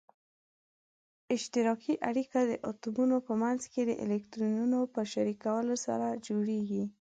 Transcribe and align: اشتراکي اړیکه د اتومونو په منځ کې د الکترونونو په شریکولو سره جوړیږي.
اشتراکي 1.35 1.93
اړیکه 2.09 2.39
د 2.49 2.51
اتومونو 2.69 3.17
په 3.27 3.33
منځ 3.41 3.61
کې 3.71 3.81
د 3.85 3.91
الکترونونو 4.03 4.79
په 4.93 5.01
شریکولو 5.11 5.75
سره 5.85 6.07
جوړیږي. 6.27 6.83